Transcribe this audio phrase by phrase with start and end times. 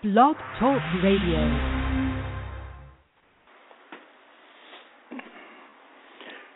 [0.00, 1.42] Blog Talk Radio.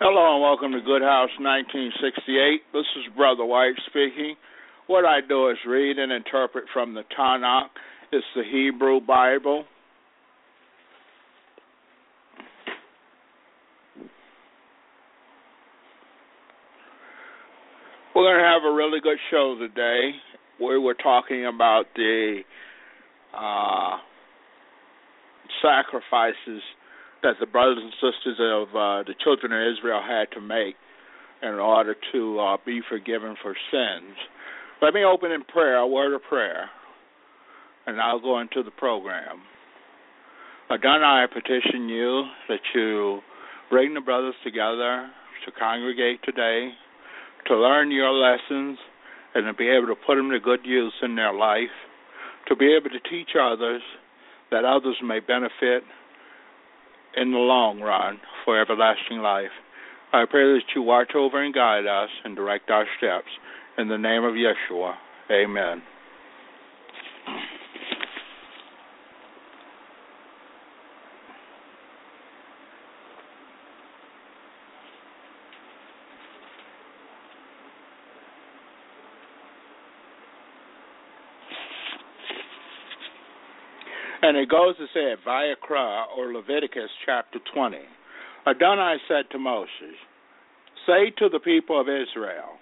[0.00, 2.62] Hello and welcome to Good House 1968.
[2.72, 4.34] This is Brother White speaking.
[4.88, 7.68] What I do is read and interpret from the Tanakh.
[8.10, 9.66] It's the Hebrew Bible.
[18.16, 20.10] We're going to have a really good show today.
[20.60, 22.40] We were talking about the
[23.34, 23.96] uh,
[25.62, 26.62] sacrifices
[27.22, 30.76] that the brothers and sisters of uh, the children of Israel had to make
[31.42, 34.16] in order to uh, be forgiven for sins.
[34.80, 36.70] Let me open in prayer, a word of prayer,
[37.86, 39.40] and I'll go into the program.
[40.70, 43.20] Adonai, I petition you that you
[43.70, 45.10] bring the brothers together
[45.44, 46.70] to congregate today,
[47.46, 48.78] to learn your lessons,
[49.34, 51.74] and to be able to put them to good use in their life
[52.48, 53.82] to be able to teach others
[54.50, 55.82] that others may benefit
[57.16, 59.52] in the long run for everlasting life.
[60.12, 63.28] I pray that you watch over and guide us and direct our steps.
[63.76, 64.94] In the name of Yeshua,
[65.30, 65.82] amen.
[84.20, 87.76] And it goes to say at Vayikra or Leviticus chapter 20.
[88.46, 89.68] Adonai said to Moses,
[90.86, 92.58] Say to the people of Israel,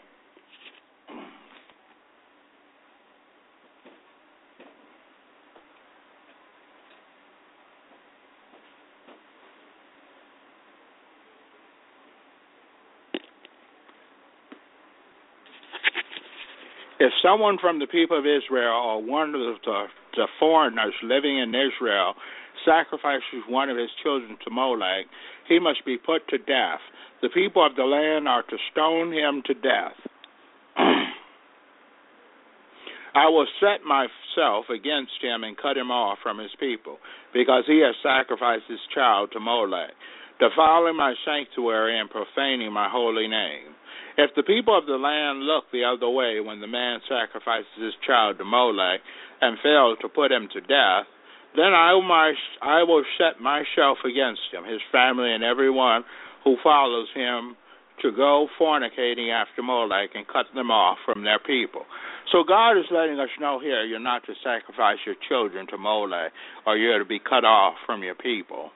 [16.98, 19.54] if someone from the people of Israel or one of the
[20.16, 22.14] the foreigners living in Israel
[22.64, 25.06] sacrifices one of his children to Molech,
[25.48, 26.80] he must be put to death.
[27.22, 29.96] The people of the land are to stone him to death.
[33.16, 36.98] I will set myself against him and cut him off from his people,
[37.32, 39.94] because he has sacrificed his child to Molech,
[40.38, 43.72] defiling my sanctuary and profaning my holy name.
[44.18, 47.94] If the people of the land look the other way when the man sacrifices his
[48.06, 49.00] child to Molech,
[49.40, 51.06] and fails to put him to death,
[51.54, 52.32] then I will, my,
[52.62, 56.04] I will set myself against him, his family, and everyone
[56.44, 57.56] who follows him
[58.02, 61.82] to go fornicating after Molech and cut them off from their people.
[62.30, 66.32] So God is letting us know here you're not to sacrifice your children to Molech
[66.66, 68.70] or you're to be cut off from your people.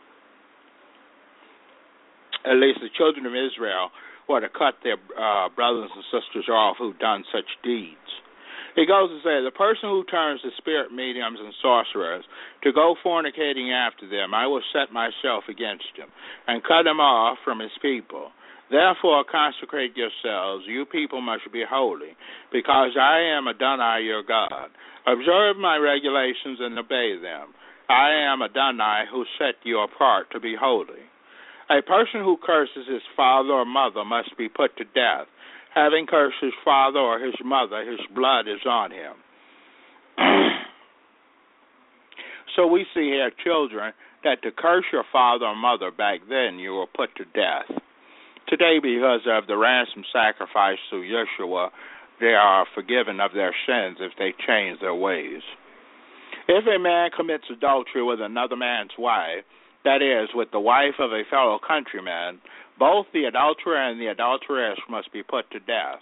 [2.45, 3.91] At least the children of Israel
[4.29, 7.99] were to cut their uh, brothers and sisters off who've done such deeds.
[8.77, 12.25] He goes to say, The person who turns to spirit mediums and sorcerers
[12.63, 16.09] to go fornicating after them, I will set myself against him,
[16.47, 18.31] and cut him off from his people.
[18.71, 22.15] Therefore consecrate yourselves, you people must be holy,
[22.53, 24.71] because I am Adonai your God.
[25.07, 27.51] Observe my regulations and obey them.
[27.89, 31.03] I am Adonai who set you apart to be holy.
[31.71, 35.29] A person who curses his father or mother must be put to death
[35.75, 39.15] having cursed his father or his mother, his blood is on him.
[42.57, 43.93] so we see here children
[44.25, 47.71] that to curse your father or mother back then you were put to death.
[48.49, 51.71] Today, because of the ransom sacrifice through Yeshua,
[52.21, 55.41] they are forgiven of their sins if they change their ways.
[56.49, 59.45] If a man commits adultery with another man's wife,
[59.85, 62.41] that is, with the wife of a fellow countryman,
[62.79, 66.01] both the adulterer and the adulteress must be put to death.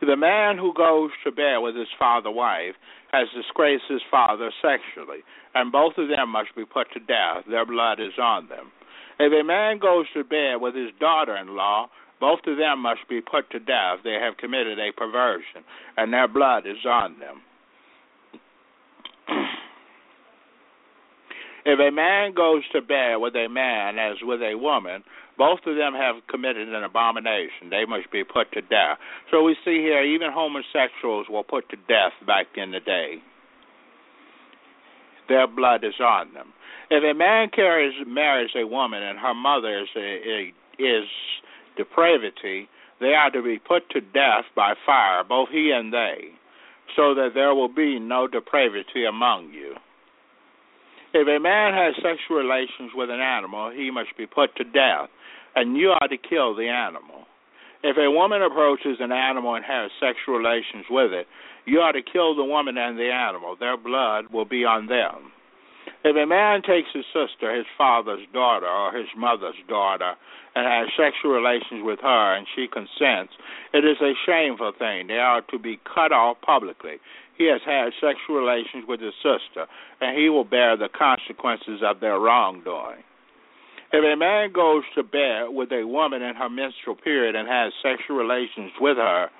[0.00, 2.74] The man who goes to bed with his father wife
[3.12, 5.24] has disgraced his father sexually,
[5.54, 7.44] and both of them must be put to death.
[7.48, 8.70] Their blood is on them.
[9.18, 11.88] If a man goes to bed with his daughter in law,
[12.20, 13.98] both of them must be put to death.
[14.04, 15.64] They have committed a perversion,
[15.96, 17.42] and their blood is on them.
[21.68, 25.04] If a man goes to bed with a man as with a woman,
[25.36, 27.68] both of them have committed an abomination.
[27.68, 28.96] They must be put to death.
[29.30, 33.20] So we see here, even homosexuals were put to death back in the day.
[35.28, 36.54] Their blood is on them.
[36.90, 41.04] If a man carries marries a woman and her mother is a, is
[41.76, 42.66] depravity,
[42.98, 46.32] they are to be put to death by fire, both he and they,
[46.96, 49.67] so that there will be no depravity among you.
[51.14, 55.08] If a man has sexual relations with an animal, he must be put to death
[55.58, 57.26] and you are to kill the animal.
[57.82, 61.26] If a woman approaches an animal and has sexual relations with it,
[61.64, 63.56] you are to kill the woman and the animal.
[63.58, 65.32] Their blood will be on them.
[66.04, 70.14] If a man takes his sister, his father's daughter, or his mother's daughter,
[70.54, 73.34] and has sexual relations with her, and she consents,
[73.72, 75.06] it is a shameful thing.
[75.06, 76.98] They are to be cut off publicly.
[77.38, 79.70] He has had sexual relations with his sister,
[80.00, 83.06] and he will bear the consequences of their wrongdoing.
[83.92, 87.72] If a man goes to bed with a woman in her menstrual period and has
[87.80, 89.30] sexual relations with her,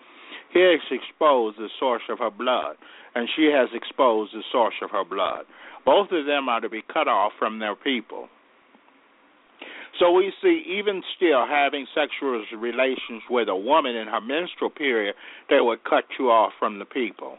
[0.54, 2.76] he has exposed the source of her blood,
[3.14, 5.44] and she has exposed the source of her blood.
[5.84, 8.28] Both of them are to be cut off from their people.
[9.98, 15.16] So we see, even still, having sexual relations with a woman in her menstrual period,
[15.50, 17.38] they would cut you off from the people.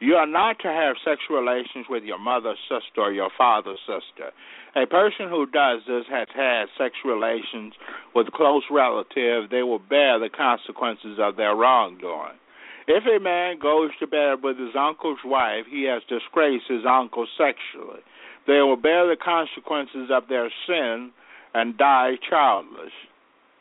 [0.00, 4.32] You are not to have sexual relations with your mother's sister or your father's sister.
[4.74, 7.74] A person who does this has had sexual relations
[8.14, 9.50] with close relative.
[9.50, 12.40] They will bear the consequences of their wrongdoing.
[12.88, 17.26] If a man goes to bed with his uncle's wife, he has disgraced his uncle
[17.36, 18.00] sexually.
[18.46, 21.12] They will bear the consequences of their sin
[21.52, 22.92] and die childless.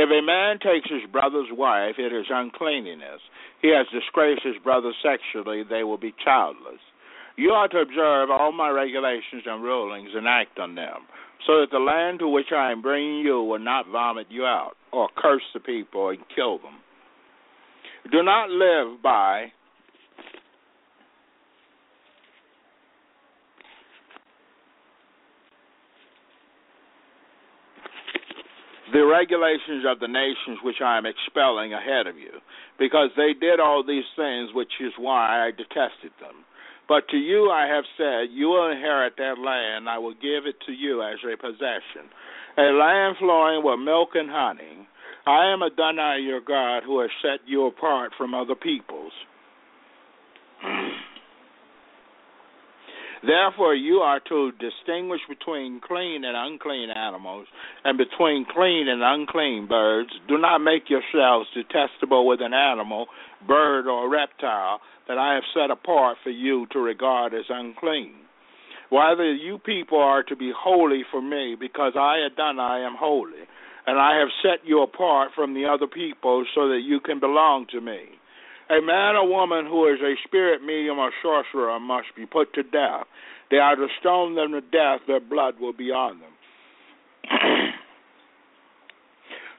[0.00, 3.20] if a man takes his brother's wife, it is uncleanness.
[3.60, 6.80] He has disgraced his brother sexually, they will be childless.
[7.36, 11.04] You are to observe all my regulations and rulings and act on them,
[11.46, 14.72] so that the land to which I am bringing you will not vomit you out,
[14.92, 16.80] or curse the people and kill them.
[18.10, 19.52] Do not live by
[28.92, 32.40] the regulations of the nations which I am expelling ahead of you,
[32.78, 36.44] because they did all these things, which is why I detested them.
[36.88, 40.56] But to you I have said, You will inherit that land, I will give it
[40.66, 42.10] to you as a possession,
[42.58, 44.88] a land flowing with milk and honey.
[45.26, 49.12] I am Adonai your God, who has set you apart from other peoples.
[53.22, 57.46] Therefore, you are to distinguish between clean and unclean animals,
[57.84, 60.10] and between clean and unclean birds.
[60.26, 63.06] Do not make yourselves detestable with an animal,
[63.46, 68.14] bird, or reptile that I have set apart for you to regard as unclean.
[68.90, 73.44] Rather, you people are to be holy for me, because I, Adonai, am holy,
[73.86, 77.66] and I have set you apart from the other people so that you can belong
[77.72, 78.19] to me.
[78.70, 82.62] A man or woman who is a spirit medium or sorcerer must be put to
[82.62, 83.06] death.
[83.50, 86.30] They are to stone them to death, their blood will be on them.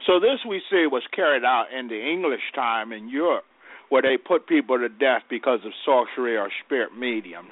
[0.08, 3.44] so, this we see was carried out in the English time in Europe,
[3.90, 7.52] where they put people to death because of sorcery or spirit mediums.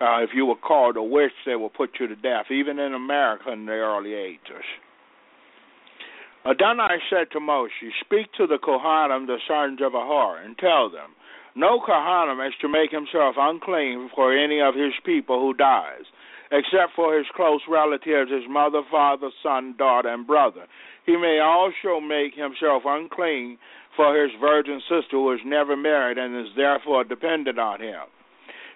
[0.00, 2.92] Uh, if you were called a witch, they will put you to death, even in
[2.92, 4.64] America in the early ages.
[6.46, 11.10] Adonai said to Moshe, Speak to the Kohanim, the sons of Ahar, and tell them,
[11.54, 16.06] No Kohanim is to make himself unclean for any of his people who dies,
[16.52, 20.66] except for his close relatives, his mother, father, son, daughter, and brother.
[21.04, 23.58] He may also make himself unclean
[23.96, 28.06] for his virgin sister who is never married and is therefore dependent on him.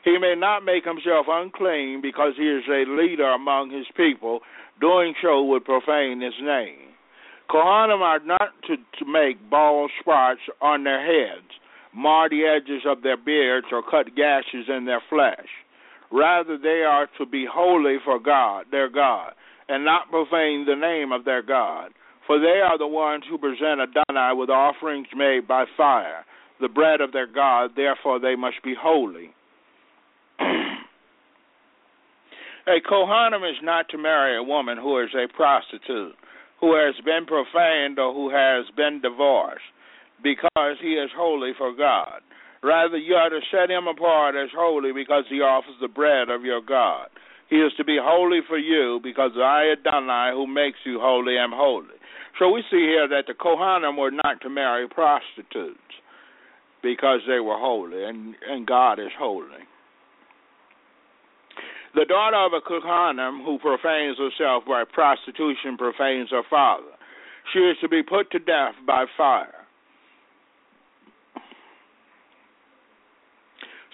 [0.04, 4.40] He may not make himself unclean because he is a leader among his people.
[4.80, 6.91] Doing so would profane his name.
[7.50, 11.48] Kohanim are not to, to make bald spots on their heads,
[11.94, 15.48] mar the edges of their beards, or cut gashes in their flesh.
[16.10, 19.32] Rather, they are to be holy for God, their God,
[19.68, 21.92] and not profane the name of their God.
[22.26, 26.24] For they are the ones who present Adonai with offerings made by fire,
[26.60, 29.34] the bread of their God, therefore they must be holy.
[30.40, 30.44] a
[32.88, 36.14] Kohanim is not to marry a woman who is a prostitute
[36.62, 39.66] who has been profaned or who has been divorced,
[40.22, 42.22] because he is holy for God.
[42.62, 46.44] Rather, you are to set him apart as holy because he offers the bread of
[46.44, 47.08] your God.
[47.50, 51.50] He is to be holy for you because I, Adonai, who makes you holy, am
[51.52, 51.98] holy.
[52.38, 55.76] So we see here that the Kohanim were not to marry prostitutes
[56.80, 59.66] because they were holy, and, and God is holy.
[61.94, 66.92] The daughter of a Kohanim who profanes herself by prostitution profanes her father.
[67.52, 69.62] She is to be put to death by fire.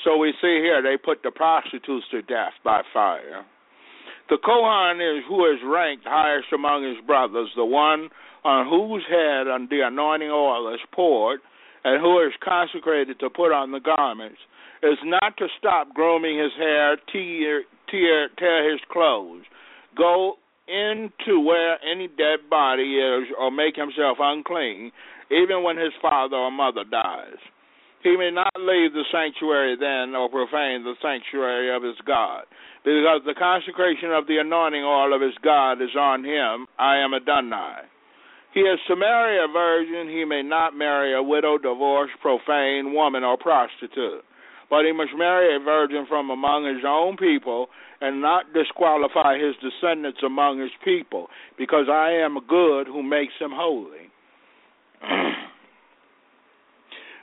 [0.04, 3.44] So we see here they put the prostitutes to death by fire.
[4.30, 8.10] The Kohan is who is ranked highest among his brothers, the one
[8.44, 11.40] on whose head the anointing oil is poured,
[11.82, 14.38] and who is consecrated to put on the garments,
[14.82, 19.42] is not to stop grooming his hair, tear, tear, tear his clothes,
[19.96, 20.34] go
[20.68, 24.92] into where any dead body is or make himself unclean,
[25.30, 27.40] even when his father or mother dies.
[28.02, 32.44] He may not leave the sanctuary then or profane the sanctuary of his God,
[32.84, 36.66] because the consecration of the anointing oil of his God is on him.
[36.78, 37.88] I am Adonai.
[38.54, 40.08] He is to marry a virgin.
[40.08, 44.24] He may not marry a widow, divorced, profane woman, or prostitute.
[44.70, 47.68] But he must marry a virgin from among his own people
[48.00, 53.50] and not disqualify his descendants among his people, because I am God who makes him
[53.52, 54.10] holy.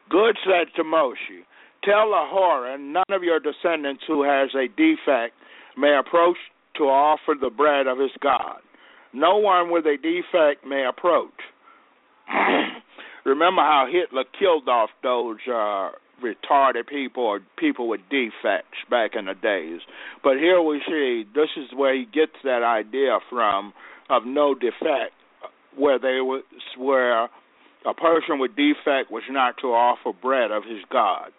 [0.10, 1.46] God said to Moshe,
[1.84, 5.36] Tell Aharon, none of your descendants who has a defect
[5.78, 6.38] may approach
[6.78, 8.60] to offer the bread of his God.
[9.14, 11.30] No one with a defect may approach.
[13.26, 15.92] Remember how Hitler killed off those uh,
[16.24, 19.82] retarded people or people with defects back in the days.
[20.24, 23.74] But here we see this is where he gets that idea from
[24.10, 25.14] of no defect,
[25.76, 26.44] where they was
[26.78, 27.24] where
[27.86, 31.32] a person with defect was not to offer bread of his God.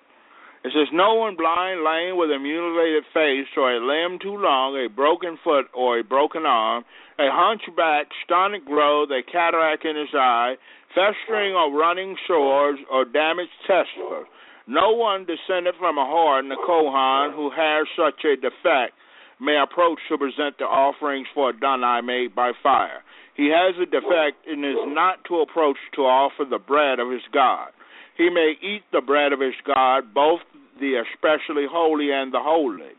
[0.64, 4.74] It says, No one blind, lame, with a mutilated face, or a limb too long,
[4.74, 6.84] a broken foot, or a broken arm,
[7.18, 10.56] a hunchback, stunted growth, a cataract in his eye,
[10.90, 14.26] festering or running sores, or damaged testicles.
[14.66, 18.94] No one descended from a Aharon, the Kohan, who has such a defect,
[19.40, 23.02] may approach to present the offerings for Adonai made by fire.
[23.36, 27.22] He has a defect and is not to approach to offer the bread of his
[27.32, 27.68] God.
[28.16, 30.40] He may eat the bread of his God, both
[30.80, 32.96] the especially holy and the holy.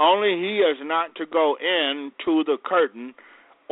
[0.00, 3.14] Only he is not to go in to the curtain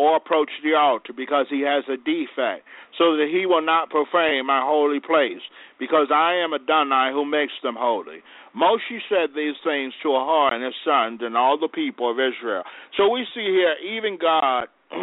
[0.00, 2.64] or approach the altar because he has a defect,
[2.96, 5.44] so that he will not profane my holy place,
[5.78, 8.24] because I am a Adonai who makes them holy.
[8.56, 12.64] Moshe said these things to Ahar and his sons and all the people of Israel.
[12.96, 14.68] So we see here, even God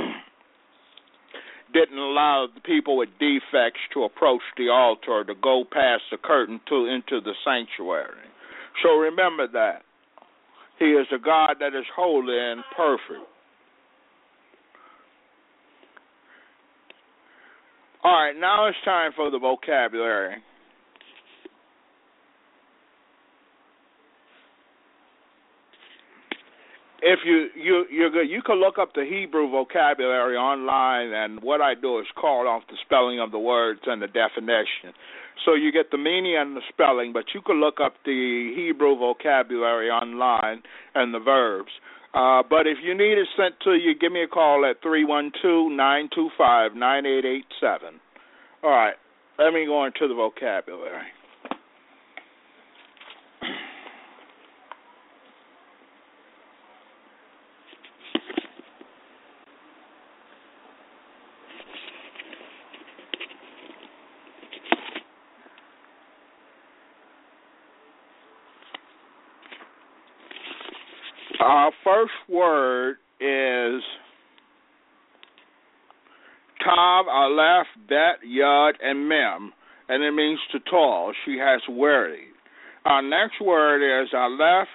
[1.74, 6.60] didn't allow the people with defects to approach the altar to go past the curtain
[6.70, 8.26] to into the sanctuary.
[8.82, 9.84] So remember that.
[10.80, 13.26] He is a God that is holy and perfect.
[18.04, 20.38] All right, now it's time for the vocabulary.
[27.02, 31.62] if you you you're good, you can look up the Hebrew vocabulary online, and what
[31.62, 34.92] I do is call off the spelling of the words and the definition,
[35.46, 37.14] so you get the meaning and the spelling.
[37.14, 40.64] But you can look up the Hebrew vocabulary online
[40.96, 41.72] and the verbs.
[42.14, 45.06] Uh, but if you need it sent to you, give me a call at three
[45.06, 48.00] one two nine two five nine eight eight seven.
[48.64, 48.96] All right,
[49.38, 51.08] let me go into the vocabulary.
[71.48, 73.82] Our first word is
[76.62, 79.54] Tav, Aleph, Bet, Yud, and Mem,
[79.88, 81.14] and it means to tall.
[81.24, 82.34] She has wearied.
[82.84, 84.68] Our next word is Aleph,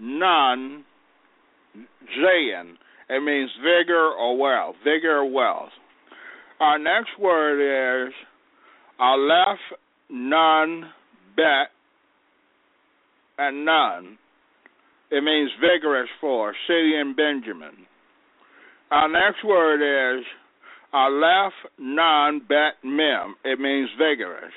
[0.00, 0.84] Nun,
[1.76, 2.72] Zayin.
[3.08, 5.70] It means vigor or wealth, vigor or wealth.
[6.58, 8.12] Our next word is
[8.98, 9.60] Aleph,
[10.10, 10.86] Nun,
[11.36, 11.68] Bet,
[13.38, 14.18] and Nun.
[15.10, 17.86] It means vigorous for city and Benjamin.
[18.90, 20.24] Our next word is
[20.92, 23.36] Aleph Nun Bet Mem.
[23.44, 24.52] It means vigorous.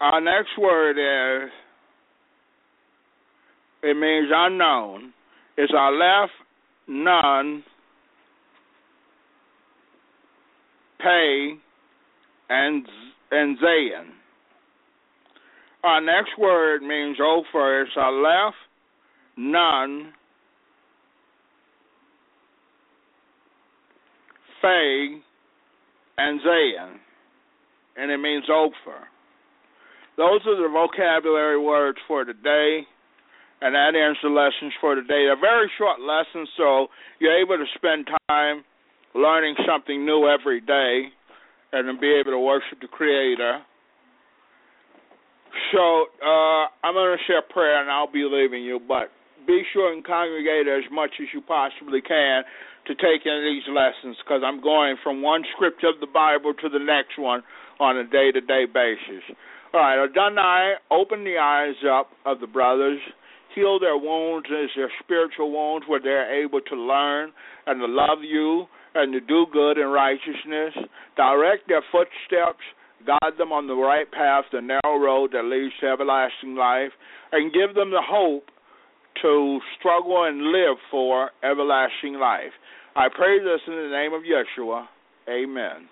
[0.00, 1.50] Our next word is
[3.82, 5.12] it means unknown.
[5.56, 6.30] It's Aleph
[6.88, 7.62] Nun
[11.00, 11.54] Pay
[12.48, 12.86] and
[13.30, 14.23] and Zayin.
[15.84, 17.82] Our next word means Ophir.
[17.82, 18.54] It's Aleph,
[19.36, 20.14] Nun,
[24.62, 25.20] Fay,
[26.16, 26.94] and Zayin.
[27.98, 29.04] And it means Ophir.
[30.16, 32.86] Those are the vocabulary words for today.
[33.60, 35.26] And that ends the lessons for today.
[35.28, 36.86] They're very short lessons, so
[37.18, 38.64] you're able to spend time
[39.14, 41.08] learning something new every day
[41.74, 43.60] and be able to worship the Creator
[45.72, 49.10] so uh, I'm going to say a prayer and I'll be leaving you, but
[49.46, 52.42] be sure and congregate as much as you possibly can
[52.86, 56.68] to take in these lessons because I'm going from one scripture of the Bible to
[56.68, 57.42] the next one
[57.80, 59.24] on a day to day basis.
[59.72, 63.00] All right, Adonai, open the eyes up of the brothers,
[63.54, 67.32] Heal their wounds, as their spiritual wounds, where they're able to learn
[67.66, 70.74] and to love you and to do good and righteousness.
[71.16, 72.64] Direct their footsteps,
[73.06, 76.92] guide them on the right path, the narrow road that leads to everlasting life,
[77.32, 78.44] and give them the hope
[79.22, 82.52] to struggle and live for everlasting life.
[82.96, 84.86] I pray this in the name of Yeshua.
[85.28, 85.88] Amen.